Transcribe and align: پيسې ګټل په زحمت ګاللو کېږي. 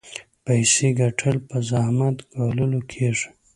پيسې 0.45 0.87
ګټل 0.99 1.35
په 1.47 1.57
زحمت 1.69 2.17
ګاللو 2.35 2.81
کېږي. 2.91 3.27